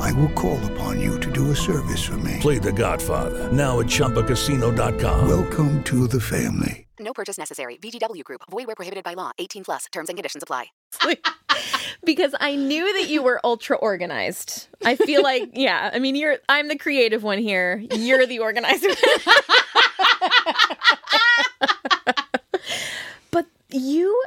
[0.00, 2.38] I will call upon you to do a service for me.
[2.40, 5.28] Play The Godfather now at ChumbaCasino.com.
[5.28, 6.86] Welcome to the family.
[6.98, 7.76] No purchase necessary.
[7.76, 8.42] VGW Group.
[8.50, 9.32] Void where prohibited by law.
[9.38, 9.86] 18 plus.
[9.92, 10.66] Terms and conditions apply.
[12.04, 14.68] because I knew that you were ultra organized.
[14.84, 17.82] I feel like, yeah, I mean, you're I'm the creative one here.
[17.92, 18.88] You're the organizer.
[23.30, 24.22] but you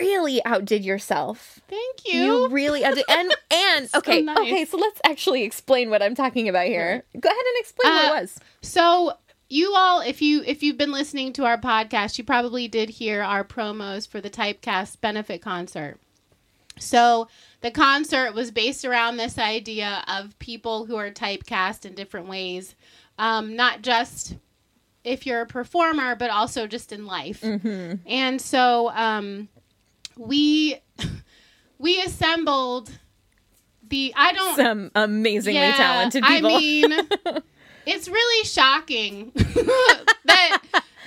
[0.00, 1.60] really outdid yourself.
[1.68, 2.20] Thank you.
[2.22, 4.38] You really outdid and and okay, nice.
[4.38, 7.04] okay, so let's actually explain what I'm talking about here.
[7.18, 8.38] Go ahead and explain what Uh, it was.
[8.62, 9.12] So
[9.48, 13.22] you all, if you if you've been listening to our podcast, you probably did hear
[13.22, 15.98] our promos for the Typecast benefit concert.
[16.78, 17.28] So
[17.60, 22.74] the concert was based around this idea of people who are typecast in different ways,
[23.18, 24.36] um, not just
[25.04, 27.42] if you're a performer, but also just in life.
[27.44, 29.48] And so um,
[30.20, 30.76] we
[31.78, 32.90] we assembled
[33.88, 36.50] the I don't Some amazingly Yeah, talented people.
[36.50, 36.92] I mean,
[37.86, 39.32] it's really shocking
[40.24, 40.58] that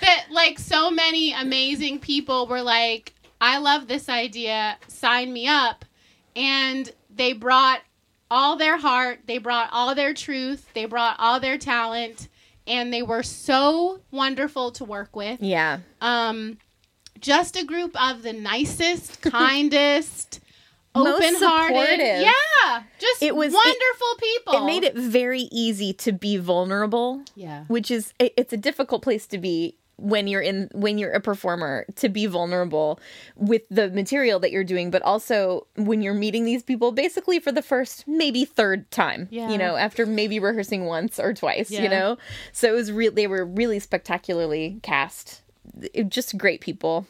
[0.01, 4.77] that like so many amazing people were like, "I love this idea.
[4.87, 5.85] Sign me up,"
[6.35, 7.81] and they brought
[8.31, 12.27] all their heart, they brought all their truth, they brought all their talent,
[12.65, 15.39] and they were so wonderful to work with.
[15.41, 15.79] yeah.
[16.01, 16.57] Um,
[17.23, 20.39] just a group of the nicest, kindest.
[20.95, 24.53] Open-hearted, yeah, just It was- it- wonderful people.
[24.61, 27.23] It made it very easy to be vulnerable.
[27.35, 27.65] Yeah.
[27.67, 31.19] Which is it, it's a difficult place to be when you're in when you're a
[31.19, 32.99] performer to be vulnerable
[33.35, 37.51] with the material that you're doing but also when you're meeting these people basically for
[37.51, 39.51] the first maybe third time Yeah.
[39.51, 41.83] you know after maybe rehearsing once or twice Yeah.
[41.83, 42.17] you know
[42.51, 45.41] so it was really they were really spectacularly cast
[45.93, 47.05] It- just great people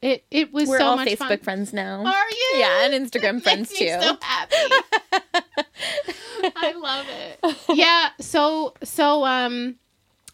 [0.00, 1.38] It it was we're so all much facebook fun.
[1.38, 2.58] friends now Are you?
[2.60, 4.54] yeah and instagram friends makes me too So happy.
[6.56, 7.56] I love it.
[7.76, 8.08] Yeah.
[8.20, 9.76] So so um,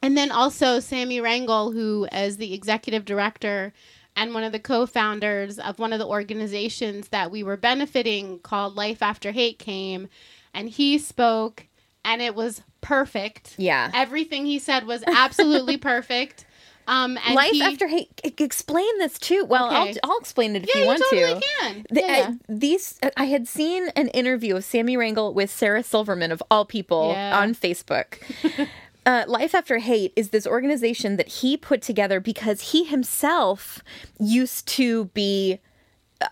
[0.02, 3.72] and then also Sammy Rangel, who as the executive director
[4.16, 8.76] and one of the co-founders of one of the organizations that we were benefiting called
[8.76, 10.08] Life After Hate came,
[10.52, 11.66] and he spoke,
[12.04, 13.54] and it was perfect.
[13.58, 13.90] Yeah.
[13.94, 16.44] Everything he said was absolutely perfect.
[16.86, 18.08] Um, and Life he- after hate.
[18.38, 19.44] Explain this too.
[19.46, 19.98] Well, Okay.
[20.02, 21.46] I'll, I'll explain it if Yeah, you you want totally to.
[21.60, 21.86] can.
[21.90, 22.28] The- Yeah.
[22.30, 26.42] uh, these uh, I had seen an interview of Sammy Rangel with Sarah Silverman of
[26.50, 27.38] all people Yeah.
[27.38, 28.18] on Facebook.
[29.06, 33.80] Uh, Life After Hate is this organization that he put together because he himself
[34.18, 35.58] used to be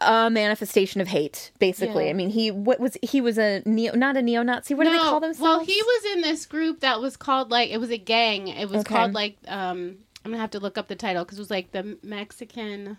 [0.00, 1.50] a manifestation of hate.
[1.58, 2.10] Basically, Yeah.
[2.10, 4.72] I mean, he what was he was a neo not a neo-Nazi.
[4.72, 5.42] What do they call themselves?
[5.42, 8.48] Well, he was in this group that was called like it was a gang.
[8.48, 8.94] It was Okay.
[8.94, 11.72] called like um I'm gonna have to look up the title because it was like
[11.72, 12.98] the Mexican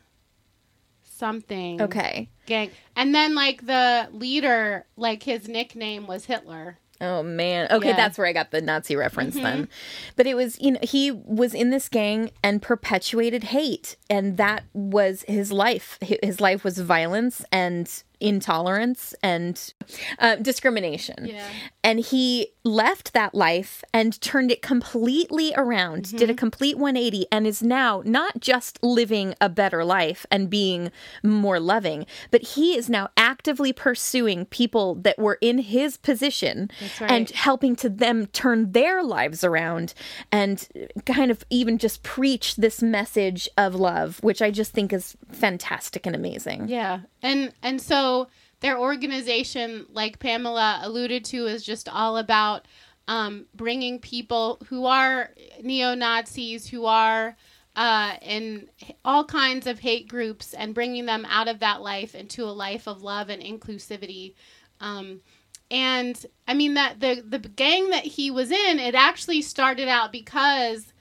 [1.04, 2.30] something okay.
[2.46, 6.80] gang, and then like the leader, like his nickname was Hitler.
[7.02, 7.68] Oh man.
[7.70, 7.92] Okay, Yeah.
[7.92, 7.98] Mm-hmm.
[7.98, 9.68] that's where I got the Nazi reference then.
[10.16, 14.64] But it was, you know, he was in this gang and perpetuated hate and that
[14.74, 15.98] was his life.
[16.02, 17.92] His life was violence and
[18.24, 19.74] intolerance and
[20.20, 21.28] uh, discrimination.
[21.28, 21.48] Yeah.
[21.84, 26.32] And he left that life and turned it completely around, did Mm-hmm.
[26.32, 30.90] a complete 180, and is now not just living a better life and being
[31.22, 37.12] more loving, but he is now actively pursuing people that were in his position right.
[37.12, 39.94] and helping to them turn their lives around
[40.32, 40.70] and
[41.06, 46.06] kind of even just preach this message of love, which I just think is fantastic
[46.06, 46.70] and amazing.
[46.70, 48.13] Yeah, and and so
[48.60, 52.68] their organization, like Pamela alluded to, is just all about
[53.08, 55.32] um, bringing people who are
[55.62, 57.36] neo Nazis, who are
[57.76, 58.70] uh, in
[59.04, 62.88] all kinds of hate groups, and bringing them out of that life into a life
[62.88, 64.34] of love and inclusivity.
[64.80, 65.22] Um,
[65.70, 70.12] and I mean that the the gang that he was in, it actually started out
[70.12, 70.94] because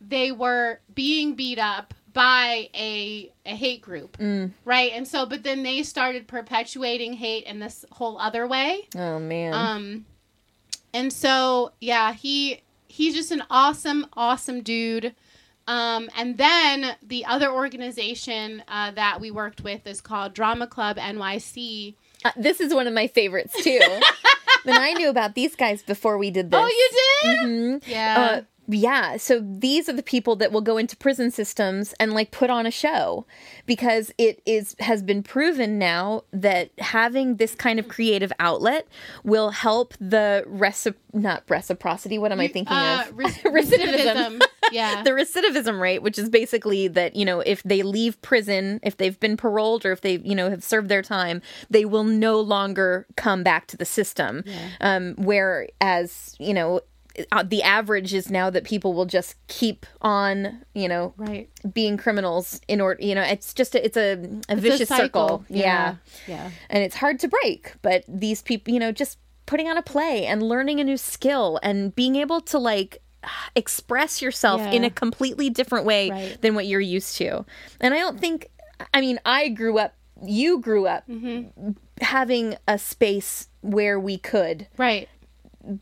[0.00, 4.16] they were being beat up by a, a hate group
[4.64, 9.18] right and so but then they started perpetuating hate in this whole other way Oh
[9.18, 9.52] man.
[9.54, 10.06] um
[10.94, 15.14] and so yeah he he's just an awesome awesome dude
[15.66, 20.96] um and then the other organization uh, that we worked with is called drama club
[20.96, 21.94] nyc
[22.24, 23.78] Uh, this is one of my favorites too.
[24.64, 26.60] and I knew about these guys before we did this.
[26.60, 27.82] oh you did Mhm.
[27.86, 32.12] yeah Uh, yeah so these are the people that will go into prison systems and
[32.12, 33.24] like put on a show
[33.66, 38.86] because it is has been proven now that having this kind of creative outlet
[39.24, 43.24] will help the recip not reciprocity what am i thinking Uh, of re-
[43.62, 44.40] recidivism.
[44.70, 45.02] Yeah.
[45.04, 49.18] the recidivism rate which is basically that you know if they leave prison if they've
[49.18, 53.06] been paroled or if they you know have served their time they will no longer
[53.16, 54.44] come back to the system
[54.82, 56.80] um whereas you know
[57.44, 61.48] the average is now that people will just keep on you know right.
[61.72, 64.12] being criminals in order you know it's just a, it's a,
[64.48, 65.96] a vicious circle yeah
[66.28, 66.50] Yeah.
[66.70, 70.26] and it's hard to break but these people you know just putting on a play
[70.26, 72.98] and learning a new skill and being able to like
[73.56, 74.70] express yourself Yeah.
[74.72, 76.40] in a completely different way Right.
[76.40, 77.44] than what you're used to
[77.80, 78.48] and i don't think
[78.94, 79.94] i mean i grew up
[80.24, 81.70] you grew up Mm-hmm.
[82.00, 85.08] having a space where we could Right.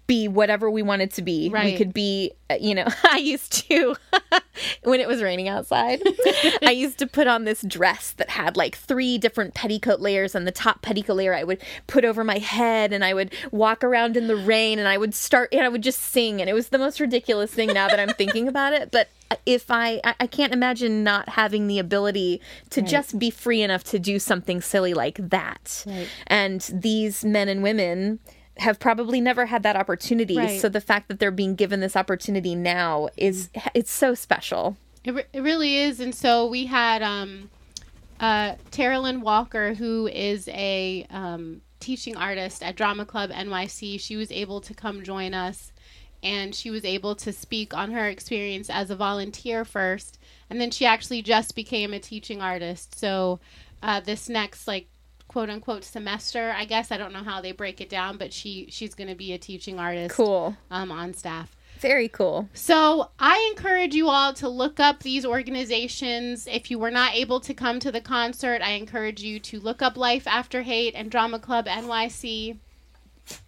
[0.07, 1.49] Be whatever we wanted to be.
[1.65, 3.97] We could be, uh, you know, I used to,
[4.83, 6.03] when it was raining outside,
[6.63, 10.47] I used to put on this dress that had like three different petticoat layers, and
[10.47, 14.17] the top petticoat layer I would put over my head, and I would walk around
[14.17, 16.69] in the rain, and I would start, and I would just sing, and it was
[16.69, 18.91] the most ridiculous thing now that I'm thinking about it.
[18.91, 19.09] But
[19.45, 22.41] if I, I I can't imagine not having the ability
[22.71, 25.85] to just be free enough to do something silly like that.
[25.87, 26.09] Right.
[26.27, 28.21] And these men and women
[28.59, 30.37] have probably never had that opportunity.
[30.37, 30.61] Right.
[30.61, 34.77] So the fact that they're being given this opportunity now is it's so special.
[35.05, 36.01] It, re- it really is.
[36.01, 37.51] And so we had um,
[38.19, 44.01] uh, Tara Lynn Walker, who is a um, teaching artist at Drama Club NYC.
[44.01, 45.73] She was able to come join us
[46.23, 50.19] and she was able to speak on her experience as a volunteer first.
[50.49, 52.99] And then she actually just became a teaching artist.
[52.99, 53.39] So
[53.83, 54.89] uh, this next, like,
[55.29, 58.67] quote unquote semester i guess i don't know how they break it down but she
[58.71, 60.57] she's going to be a teaching artist Cool.
[60.71, 62.49] um, on staff Very cool.
[62.55, 66.47] so I encourage you all to look up these organizations.
[66.47, 69.83] If you were not able to come to the concert, I encourage you to look
[69.83, 72.57] up Life After Hate and Drama Club NYC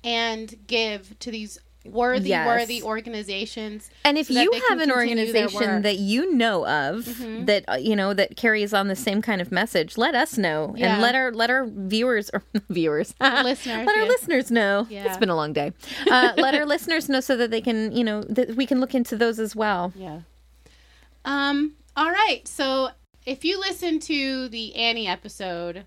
[0.05, 2.47] and give to these worthy, Yes.
[2.47, 3.91] worthy organizations.
[4.05, 7.05] And if so you have an organization that you know of
[7.47, 10.75] that uh, you know that carries on the same kind of message, let us know
[10.77, 10.95] Yeah.
[10.95, 14.09] and let our let our viewers or viewers Listeners, let our yeah.
[14.09, 14.87] listeners know.
[14.91, 15.07] Yeah.
[15.07, 15.73] It's been a long day.
[16.11, 18.95] Uh, let our listeners know so that they can you know that we can look
[18.95, 19.93] into those as well.
[19.97, 20.21] Yeah.
[21.25, 21.75] Um.
[21.97, 22.47] All right.
[22.47, 22.91] So
[23.27, 25.85] if you listen to the Annie episode,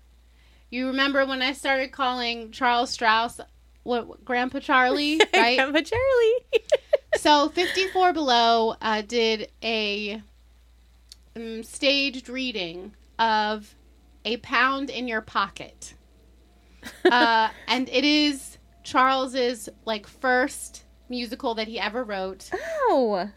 [0.70, 3.40] you remember when I started calling Charles Strouse
[3.82, 5.56] what Grandpa Charlie, right?
[5.56, 6.62] Grandpa Charlie.
[7.16, 10.22] so 54 Below uh, did a
[11.36, 13.74] um, staged reading of
[14.24, 15.94] A Pound in Your Pocket.
[17.04, 23.30] Uh, and it is Charles's like first musical that he ever wrote oh.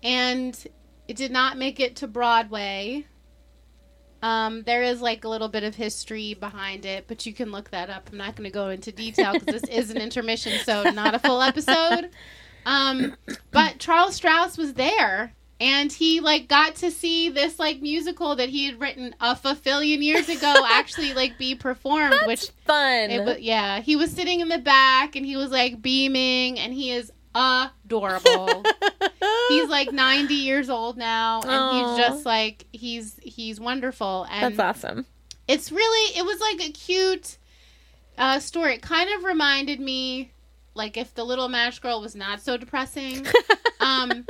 [0.00, 0.68] and
[1.08, 3.06] it did not make it to Broadway.
[4.22, 7.70] Um, there is like a little bit of history behind it, but you can look
[7.70, 8.08] that up.
[8.10, 11.18] I'm not going to go into detail because this is an intermission, so not a
[11.18, 12.10] full episode.
[12.66, 13.16] Um,
[13.50, 18.48] but Charles Strouse was there, and he like got to see this like musical that
[18.48, 23.10] he had written a fulfillion years ago actually like be performed, which Fun.
[23.10, 26.74] it was, yeah, he was sitting in the back and he was like beaming, and
[26.74, 28.64] he is adorable.
[29.48, 31.96] he's like 90 years old now, and Aw.
[31.96, 34.26] he's just like he's he's wonderful.
[34.30, 35.06] And That's awesome.
[35.46, 37.38] it's really it was like a cute
[38.16, 38.74] uh, story.
[38.74, 40.32] It kind of reminded me
[40.74, 43.26] like if the Little Match Girl was not so depressing,
[43.80, 44.26] um,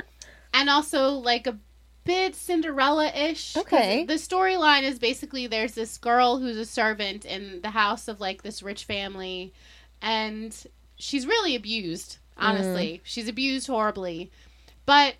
[0.54, 1.58] and also like a
[2.04, 3.56] bit Cinderella ish.
[3.56, 4.04] Okay.
[4.06, 8.42] The storyline is basically there's this girl who's a servant in the house of like
[8.42, 9.52] this rich family,
[10.00, 10.56] and
[10.96, 12.18] she's really abused.
[12.40, 14.30] Honestly, she's abused horribly,
[14.88, 15.16] but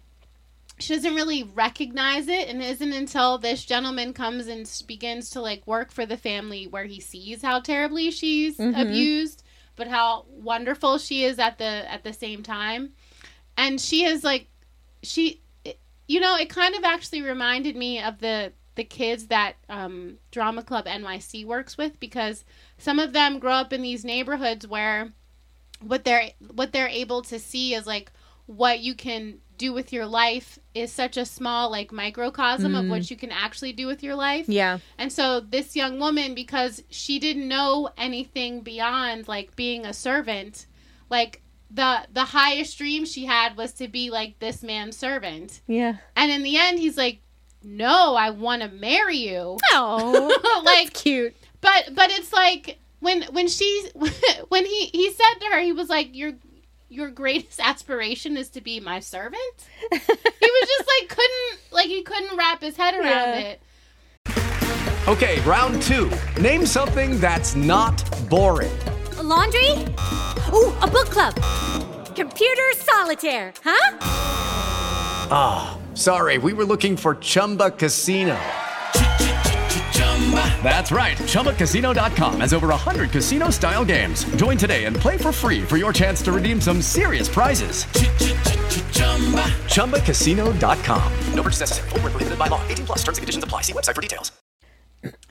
[0.78, 5.42] she doesn't really recognize it and it isn't until this gentleman comes and begins to
[5.42, 9.42] like work for the family where he sees how terribly she's abused
[9.78, 12.90] but how wonderful she is at the at the same time.
[13.56, 14.48] And she is like
[15.02, 15.40] she
[16.08, 20.62] you know it kind of actually reminded me of the the kids that um, drama
[20.62, 22.44] club nyc works with because
[22.78, 25.12] some of them grow up in these neighborhoods where
[25.80, 28.12] what they're what they're able to see is like
[28.46, 33.02] what you can do with your life is such a small like microcosm of what
[33.02, 33.10] mm.
[33.10, 34.78] you can actually do with your life Yeah.
[34.96, 40.66] and so this young woman, because she didn't know anything beyond like being a servant,
[41.10, 45.60] like the the highest dream she had was to be like this man's servant.
[45.66, 45.96] Yeah.
[46.16, 47.20] And in the end, he's like,
[47.62, 51.36] "No, I want to marry you." Oh, like, cute.
[51.60, 53.90] but but it's like when when she
[54.48, 56.34] when he he said to her, he was like, "You're."
[56.88, 59.36] Your greatest aspiration is to be my servant?
[59.90, 63.38] he was just like couldn't like he couldn't wrap his head around Yeah.
[63.38, 63.60] it.
[65.06, 66.10] Okay, round two.
[66.40, 67.96] Name something that's not
[68.28, 68.76] boring.
[69.22, 69.70] laundry?
[70.52, 71.34] Ooh, a book club.
[72.14, 73.96] Computer solitaire, huh?
[75.30, 78.38] Ah, sorry, we were looking for Chumba Casino.
[80.62, 81.16] That's right.
[81.16, 84.24] ChumbaCasino.com has over 100 casino style games.
[84.36, 87.84] Join today and play for free for your chance to redeem some serious prizes.
[89.72, 91.12] ChumbaCasino.com.
[91.32, 91.88] No purchase necessary.
[91.88, 92.60] Void where prohibited by law.
[92.68, 93.62] 18 plus terms and conditions apply.
[93.62, 94.32] See website for details.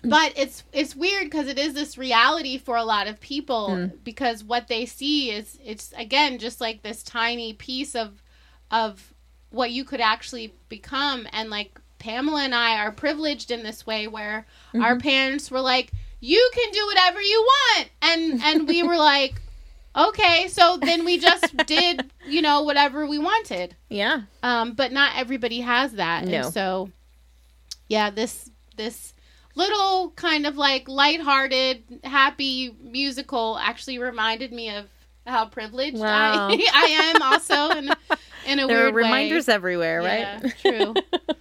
[0.04, 3.86] but it's it's weird because it is this reality for a lot of people hmm.
[4.04, 8.24] because what they see is it's again just like this tiny piece of
[8.72, 9.14] of
[9.50, 14.08] what you could actually become and like Pamela and I are privileged in this way
[14.08, 14.46] where
[14.82, 19.42] our parents were like you can do whatever you want and and we were like
[19.96, 24.22] okay so then we just did you know whatever we wanted Yeah.
[24.44, 26.26] um, but not everybody has that.
[26.26, 26.38] No.
[26.38, 26.90] And so,
[27.88, 29.14] yeah, this this
[29.56, 34.86] little kind of like lighthearted, happy musical actually reminded me of
[35.26, 36.50] how privileged Wow.
[36.52, 36.86] I, I
[37.16, 37.90] am also in,
[38.46, 39.02] in a There are weird way.
[39.04, 40.40] reminders everywhere, right?
[40.44, 40.94] Yeah, true.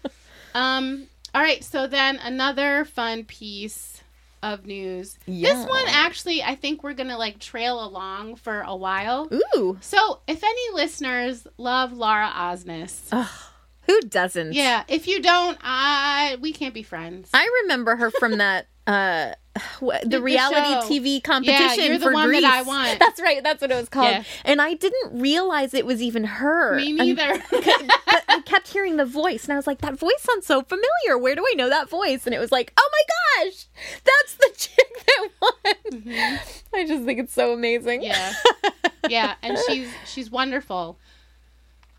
[0.56, 1.06] um.
[1.34, 1.62] All right.
[1.62, 4.02] So then another fun piece
[4.42, 5.18] of news.
[5.26, 5.52] Yeah.
[5.54, 9.28] This one actually, I think we're gonna like trail along for a while.
[9.54, 9.76] Ooh.
[9.80, 13.00] So, if any listeners love Laura Osnes,
[13.82, 14.52] Who doesn't?
[14.52, 17.28] yeah, if you don't, I we can't be friends.
[17.34, 19.32] I remember her from that uh
[19.80, 21.00] the, The reality show.
[21.00, 22.44] TV competition you're the for one that Grease.
[22.44, 22.98] I want.
[22.98, 23.42] That's right.
[23.42, 24.08] That's what it was called.
[24.10, 24.24] Yeah.
[24.44, 26.76] And I didn't realize it was even her.
[26.76, 27.42] Me neither.
[27.50, 31.18] but I kept hearing the voice, and I was like, "That voice sounds so familiar.
[31.18, 33.66] Where do I know that voice?" And it was like, "Oh my gosh,
[34.04, 36.40] that's the chick that won."
[36.74, 38.02] I just think it's so amazing.
[38.02, 38.32] yeah,
[39.08, 40.98] yeah, and she's she's wonderful.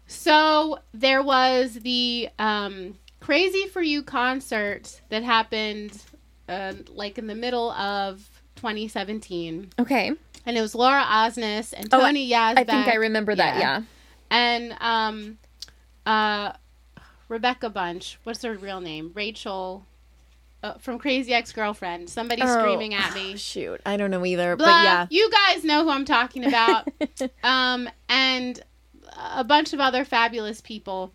[0.08, 6.02] So there was the um, Crazy for You concert that happened
[6.50, 10.12] uh, like in the middle of 2017, Okay.
[10.46, 12.58] and it was Laura Osnes and Oh, Tony Yazbek.
[12.60, 13.58] I think I remember that.
[13.60, 13.82] Yeah.
[14.32, 15.38] and um,
[16.06, 16.54] uh,
[17.30, 18.18] Rebecca Bunch.
[18.24, 19.12] What's her real name?
[19.14, 19.86] Rachel.
[20.64, 22.10] Uh, from Crazy Ex Girlfriend.
[22.10, 22.48] Somebody Oh.
[22.60, 23.38] screaming at me.
[23.38, 24.66] Shoot, I don't know either, Blah.
[24.66, 25.08] but yeah.
[25.12, 26.88] You guys know who I'm talking about.
[27.44, 28.60] um, and
[29.36, 31.12] a bunch of other fabulous people.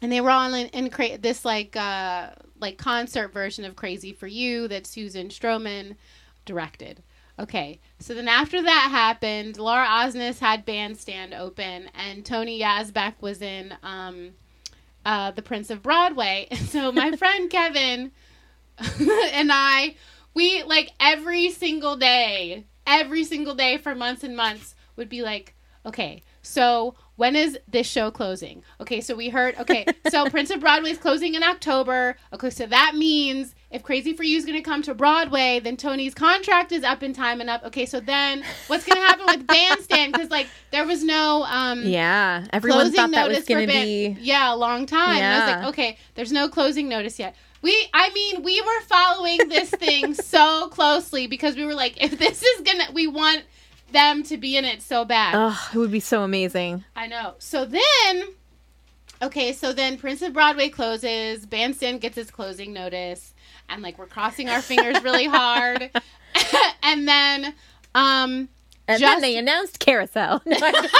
[0.00, 2.30] And they were all in, in cra- this like uh,
[2.62, 5.96] like concert version of Crazy for You that Susan Stroman
[6.46, 7.02] directed.
[7.38, 13.42] Okay, so then after that happened, Laura Osnes had Bandstand open, and Tony Yazbek was
[13.42, 14.30] in um,
[15.04, 16.46] uh, The Prince of Broadway.
[16.50, 18.12] And so my friend Kevin
[19.00, 19.96] and I,
[20.34, 25.54] we like every single day, every single day for months and months would be like,
[25.84, 28.64] okay, so when is this show closing?
[28.80, 32.16] Okay, so we heard, okay, so Prince of Broadway is closing in October.
[32.32, 35.76] Okay, so that means if Crazy for You is going to come to Broadway, then
[35.76, 37.62] Tony's contract is up in time and up.
[37.62, 40.12] Okay, so then what's going to happen with Bandstand?
[40.14, 42.44] Because like there was no um, Yeah.
[42.52, 44.16] Everyone closing thought that was notice for going to be.
[44.20, 45.18] yeah a long time.
[45.22, 45.56] And I was Yeah.
[45.60, 47.36] like, okay, there's no closing notice yet.
[47.62, 52.18] We, I mean, we were following this thing so closely because we were like, if
[52.18, 53.44] this is gonna, we want
[53.92, 55.34] them to be in it so bad.
[55.36, 56.84] Oh, it would be so amazing.
[56.96, 57.34] I know.
[57.38, 58.22] So then,
[59.22, 63.34] okay, so then Prince of Broadway closes, Bandstand gets its closing notice,
[63.68, 65.90] and like we're crossing our fingers really hard,
[66.82, 67.54] and then,
[67.94, 68.48] um,
[68.88, 70.42] And Just- then they announced Carousel.
[70.46, 70.94] No, I'm just-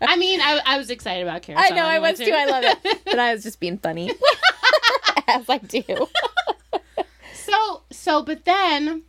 [0.00, 1.72] I mean, I, I was excited about Carousel.
[1.72, 2.32] I know, I anyway, was too.
[2.32, 2.98] I love it.
[3.04, 4.12] But I was just being funny.
[5.28, 5.82] As I do.
[7.34, 9.02] So so but then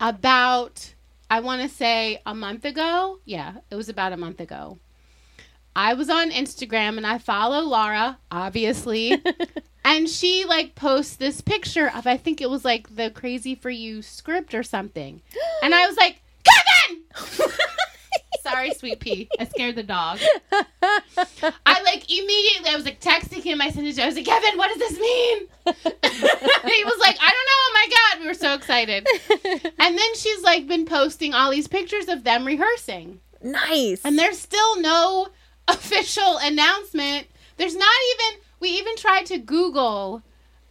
[0.00, 0.94] about
[1.30, 4.78] I want to say a month ago, yeah, it was about a month ago.
[5.76, 9.22] I was on Instagram and I follow Laura, obviously.
[9.84, 13.70] and she like posts this picture of I think it was like the Crazy for
[13.70, 15.22] You script or something.
[15.62, 17.02] And I was like, "Kevin!"
[18.50, 19.28] Sorry, sweet pea.
[19.38, 20.18] I scared the dog.
[20.82, 23.60] I like immediately I was like texting him.
[23.60, 25.38] I sent it to I was like, Kevin, what does this mean?
[25.66, 27.58] he was like, I don't know.
[27.58, 29.06] Oh my god, we were so excited.
[29.78, 33.20] And then she's like been posting all these pictures of them rehearsing.
[33.42, 34.00] Nice.
[34.04, 35.28] And there's still no
[35.68, 37.26] official announcement.
[37.56, 40.22] There's not even we even tried to Google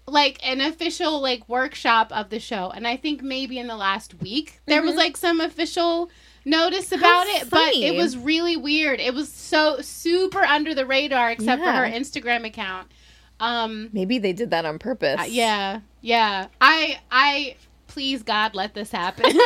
[0.08, 2.72] like an official like workshop of the show.
[2.74, 5.00] And I think maybe in the last week there was mm-hmm.
[5.00, 6.10] like some official
[6.48, 9.00] notice about it, but it was really weird.
[9.00, 12.92] It was so super under the radar except for her Instagram account.
[13.40, 15.20] Um Maybe they did that on purpose.
[15.20, 16.48] uh, yeah, yeah.
[16.60, 17.56] I I
[17.88, 19.26] please God, let this happen.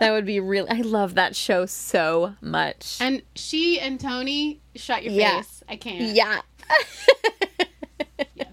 [0.00, 0.68] That would be really.
[0.68, 2.98] I love that show so much.
[3.00, 5.36] and she and Tony, shut your Yeah.
[5.36, 5.62] face.
[5.68, 6.14] I can't.
[6.14, 6.40] yeah.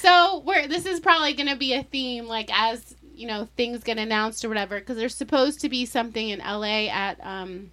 [0.00, 3.84] So we're this is probably going to be a theme, like as you know things
[3.84, 7.70] get announced or whatever, because there's supposed to be something in LA at um.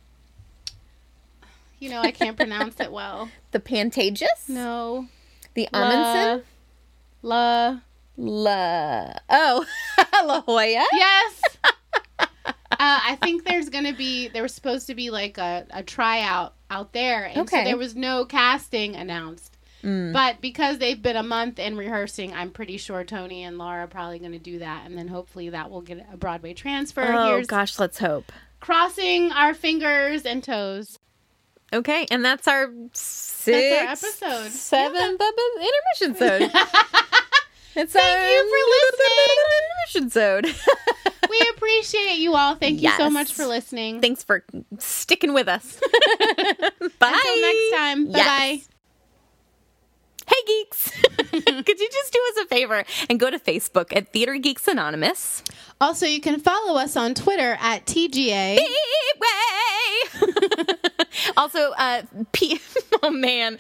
[1.80, 3.30] You know, I can't pronounce it well.
[3.51, 4.50] The Pantages?
[4.50, 5.08] No.
[5.54, 6.44] The Ahmanson?
[7.22, 7.80] La.
[8.18, 9.13] La.
[9.30, 9.66] Oh,
[10.25, 10.86] La Jolla?
[10.94, 11.42] Yes.
[12.20, 12.25] uh,
[12.72, 16.94] I think there's gonna be there was supposed to be like a, a tryout out
[16.94, 17.60] there, and Okay.
[17.60, 19.56] so there was no casting announced.
[19.88, 20.12] Mm.
[20.12, 23.88] But because they've been a month in rehearsing, I'm pretty sure Tony and Laura are
[23.88, 27.03] probably going to do that, and then hopefully that will get a Broadway transfer.
[27.03, 28.32] Oh, Here's gosh, let's hope.
[28.60, 31.00] crossing our fingers and toes.
[31.72, 34.51] Okay, and that's our sixth, episode.
[34.51, 35.67] seventh epi-
[36.01, 36.51] intermission zone.
[37.75, 40.03] it's Thank you for listening.
[40.03, 40.44] Intermission zone.
[41.29, 42.56] We appreciate you all.
[42.56, 44.00] Thank you so much for listening.
[44.00, 44.46] Thanks for
[44.79, 45.77] sticking with us.
[45.77, 46.62] Bye.
[47.01, 48.12] Until next time.
[48.12, 48.62] Bye bye.
[51.57, 51.65] Yes.
[51.65, 51.65] Hey geeks!
[51.65, 55.43] Could you just do us a favor and go to Facebook at Theater Geeks Anonymous?
[55.79, 58.57] Also, you can follow us on Twitter at TGA.
[61.35, 62.59] Also, uh, P-
[63.03, 63.57] oh man,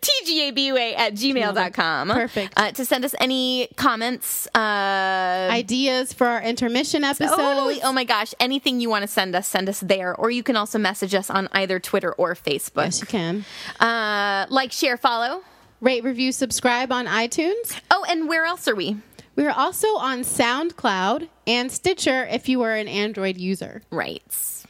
[0.00, 2.08] TGABUA at gmail.com.
[2.08, 2.52] Perfect.
[2.56, 7.36] Uh, to send us any comments, uh, Ideas for our intermission episode.
[7.36, 7.82] Totally.
[7.82, 8.32] Oh my gosh.
[8.40, 10.14] Anything you want to send us, send us there.
[10.14, 12.84] Or you can also message us on either Twitter or Facebook.
[12.84, 13.44] Yes, you can.
[13.78, 15.42] Uh, like, share, follow.
[15.80, 17.80] Rate, review, subscribe on iTunes.
[17.90, 18.98] Oh, and where else are we?
[19.34, 23.80] We're also on SoundCloud and Stitcher if you are an Android user.
[23.90, 24.22] Right.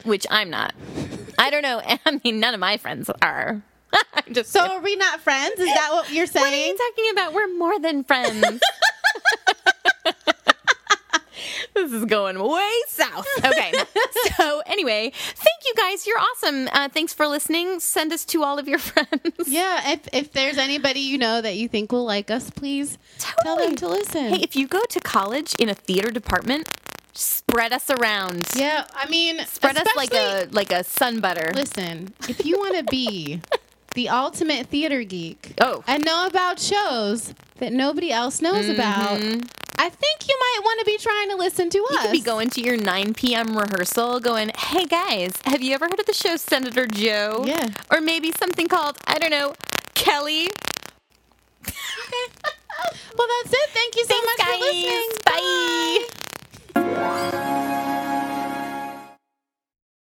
[0.04, 0.72] Which I'm not.
[1.36, 1.82] I don't know.
[2.06, 3.60] I mean, none of my friends are.
[4.30, 5.58] Just So are we not friends?
[5.58, 6.44] Is that what you're saying?
[6.44, 7.32] what are you talking about?
[7.34, 8.60] We're more than friends.
[11.74, 13.26] this is going way south.
[13.44, 13.72] Okay.
[14.36, 16.06] so, anyway, thank you guys.
[16.06, 16.68] You're awesome.
[16.72, 17.80] Uh, thanks for listening.
[17.80, 19.08] Send us to all of your friends.
[19.46, 23.56] yeah, if if there's anybody you know that you think will like us, please tell
[23.56, 24.34] them to listen.
[24.34, 26.68] Hey, if you go to college in a theater department,
[27.12, 28.46] spread us around.
[28.54, 31.52] yeah, I mean, Spread us like a like a sun butter.
[31.54, 33.40] Listen, if you want to be
[33.94, 35.82] the ultimate theater geek Oh.
[35.88, 39.20] and know about shows that nobody else knows about,
[39.82, 42.02] I think you might want to be trying to listen to You us.
[42.02, 43.56] could be going to your 9 p.m.
[43.56, 47.44] rehearsal going, hey guys, have you ever heard of the show Senator Joe?
[47.46, 47.68] Yeah.
[47.90, 49.54] Or maybe something called, I don't know,
[49.94, 50.48] Kelly?
[51.66, 51.72] okay.
[53.16, 53.70] Well, that's it.
[53.70, 54.58] Thank you so Thanks, much guys.
[54.58, 54.64] for
[56.74, 57.64] listening.
[57.64, 57.66] Bye.